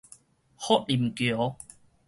[0.57, 1.55] 福林橋